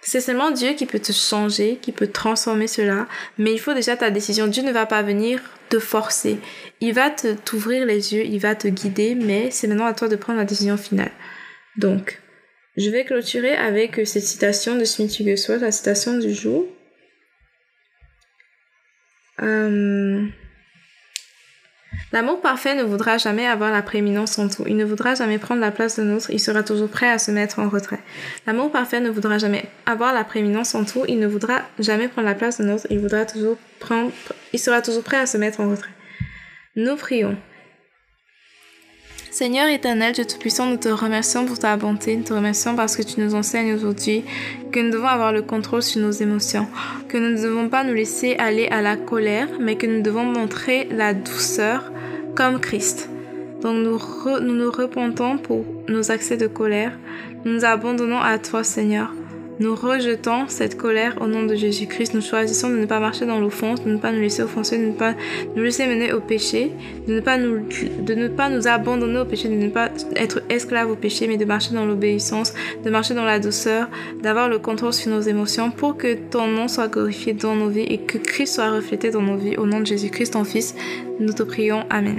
c'est 0.00 0.20
seulement 0.20 0.50
Dieu 0.50 0.74
qui 0.74 0.86
peut 0.86 1.00
te 1.00 1.12
changer, 1.12 1.78
qui 1.80 1.92
peut 1.92 2.06
transformer 2.06 2.66
cela, 2.66 3.08
mais 3.36 3.52
il 3.52 3.58
faut 3.58 3.74
déjà 3.74 3.96
ta 3.96 4.10
décision. 4.10 4.46
Dieu 4.46 4.62
ne 4.62 4.72
va 4.72 4.86
pas 4.86 5.02
venir 5.02 5.40
te 5.68 5.78
forcer. 5.78 6.38
Il 6.80 6.94
va 6.94 7.10
te 7.10 7.34
t'ouvrir 7.34 7.84
les 7.84 8.14
yeux, 8.14 8.24
il 8.24 8.38
va 8.38 8.54
te 8.54 8.68
guider, 8.68 9.14
mais 9.14 9.50
c'est 9.50 9.66
maintenant 9.66 9.86
à 9.86 9.94
toi 9.94 10.08
de 10.08 10.16
prendre 10.16 10.38
la 10.38 10.44
décision 10.44 10.76
finale. 10.76 11.12
Donc, 11.76 12.20
je 12.76 12.90
vais 12.90 13.04
clôturer 13.04 13.54
avec 13.54 14.00
cette 14.06 14.22
citation 14.22 14.76
de 14.76 14.84
Smith 14.84 15.16
Wigglesworth, 15.18 15.60
la 15.60 15.72
citation 15.72 16.16
du 16.16 16.32
jour. 16.32 16.66
Euh... 19.42 20.26
L'amour 22.10 22.40
parfait 22.40 22.74
ne 22.74 22.82
voudra 22.82 23.18
jamais 23.18 23.46
avoir 23.46 23.70
la 23.70 23.82
prééminence 23.82 24.38
en 24.38 24.48
tout. 24.48 24.64
Il 24.66 24.76
ne 24.76 24.84
voudra 24.84 25.14
jamais 25.14 25.38
prendre 25.38 25.60
la 25.60 25.70
place 25.70 25.98
de 25.98 26.04
l'autre. 26.04 26.30
Il 26.30 26.40
sera 26.40 26.62
toujours 26.62 26.88
prêt 26.88 27.10
à 27.10 27.18
se 27.18 27.30
mettre 27.30 27.58
en 27.58 27.68
retrait. 27.68 28.00
L'amour 28.46 28.72
parfait 28.72 29.00
ne 29.00 29.10
voudra 29.10 29.36
jamais 29.36 29.66
avoir 29.84 30.14
la 30.14 30.24
prééminence 30.24 30.74
en 30.74 30.84
tout. 30.84 31.04
Il 31.06 31.18
ne 31.18 31.26
voudra 31.26 31.62
jamais 31.78 32.08
prendre 32.08 32.26
la 32.26 32.34
place 32.34 32.60
de 32.60 32.66
l'autre. 32.66 32.86
Il 32.88 33.00
voudra 33.00 33.26
toujours 33.26 33.58
prendre, 33.78 34.10
il 34.54 34.58
sera 34.58 34.80
toujours 34.80 35.02
prêt 35.02 35.18
à 35.18 35.26
se 35.26 35.36
mettre 35.36 35.60
en 35.60 35.68
retrait. 35.68 35.90
Nous 36.76 36.96
prions. 36.96 37.36
Seigneur 39.30 39.68
éternel, 39.68 40.14
Dieu 40.14 40.24
Tout-Puissant, 40.24 40.66
nous 40.66 40.78
te 40.78 40.88
remercions 40.88 41.44
pour 41.44 41.58
ta 41.58 41.76
bonté, 41.76 42.16
nous 42.16 42.24
te 42.24 42.32
remercions 42.32 42.74
parce 42.74 42.96
que 42.96 43.02
tu 43.02 43.20
nous 43.20 43.34
enseignes 43.34 43.74
aujourd'hui 43.74 44.24
que 44.72 44.80
nous 44.80 44.90
devons 44.90 45.06
avoir 45.06 45.32
le 45.32 45.42
contrôle 45.42 45.82
sur 45.82 46.00
nos 46.00 46.10
émotions, 46.10 46.66
que 47.08 47.18
nous 47.18 47.36
ne 47.36 47.42
devons 47.42 47.68
pas 47.68 47.84
nous 47.84 47.92
laisser 47.92 48.36
aller 48.36 48.68
à 48.68 48.80
la 48.80 48.96
colère, 48.96 49.48
mais 49.60 49.76
que 49.76 49.86
nous 49.86 50.00
devons 50.00 50.24
montrer 50.24 50.88
la 50.90 51.12
douceur 51.12 51.92
comme 52.34 52.58
Christ. 52.58 53.10
Donc 53.60 53.76
nous, 53.76 53.98
nous 54.40 54.54
nous 54.54 54.70
repentons 54.70 55.36
pour 55.36 55.64
nos 55.88 56.10
accès 56.10 56.38
de 56.38 56.46
colère, 56.46 56.92
nous 57.44 57.52
nous 57.52 57.64
abandonnons 57.64 58.20
à 58.20 58.38
toi 58.38 58.64
Seigneur. 58.64 59.12
Nous 59.60 59.74
rejetons 59.74 60.46
cette 60.46 60.76
colère 60.76 61.16
au 61.20 61.26
nom 61.26 61.44
de 61.44 61.56
Jésus-Christ. 61.56 62.14
Nous 62.14 62.20
choisissons 62.20 62.70
de 62.70 62.76
ne 62.76 62.86
pas 62.86 63.00
marcher 63.00 63.26
dans 63.26 63.40
l'offense, 63.40 63.82
de 63.82 63.90
ne 63.90 63.96
pas 63.96 64.12
nous 64.12 64.20
laisser 64.20 64.42
offenser, 64.42 64.78
de 64.78 64.84
ne 64.84 64.92
pas 64.92 65.14
nous 65.56 65.62
laisser 65.62 65.86
mener 65.86 66.12
au 66.12 66.20
péché, 66.20 66.70
de 67.08 67.14
ne 67.14 67.20
pas 67.20 67.38
nous, 67.38 67.66
de 68.00 68.14
ne 68.14 68.28
pas 68.28 68.50
nous 68.50 68.68
abandonner 68.68 69.18
au 69.18 69.24
péché, 69.24 69.48
de 69.48 69.54
ne 69.54 69.68
pas 69.68 69.90
être 70.14 70.42
esclaves 70.48 70.90
au 70.90 70.94
péché, 70.94 71.26
mais 71.26 71.36
de 71.36 71.44
marcher 71.44 71.74
dans 71.74 71.86
l'obéissance, 71.86 72.54
de 72.84 72.90
marcher 72.90 73.14
dans 73.14 73.24
la 73.24 73.40
douceur, 73.40 73.88
d'avoir 74.22 74.48
le 74.48 74.58
contrôle 74.60 74.92
sur 74.92 75.10
nos 75.10 75.20
émotions 75.20 75.72
pour 75.72 75.96
que 75.96 76.14
ton 76.14 76.46
nom 76.46 76.68
soit 76.68 76.88
glorifié 76.88 77.32
dans 77.32 77.56
nos 77.56 77.68
vies 77.68 77.86
et 77.88 77.98
que 77.98 78.18
Christ 78.18 78.54
soit 78.54 78.70
reflété 78.70 79.10
dans 79.10 79.22
nos 79.22 79.36
vies. 79.36 79.56
Au 79.56 79.66
nom 79.66 79.80
de 79.80 79.86
Jésus-Christ, 79.86 80.34
ton 80.34 80.44
Fils, 80.44 80.76
nous 81.18 81.32
te 81.32 81.42
prions. 81.42 81.84
Amen. 81.90 82.18